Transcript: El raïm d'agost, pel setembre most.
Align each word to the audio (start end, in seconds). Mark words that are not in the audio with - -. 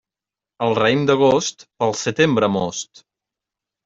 El 0.67 0.71
raïm 0.77 1.03
d'agost, 1.09 1.65
pel 1.83 1.93
setembre 1.99 2.49
most. 2.55 3.03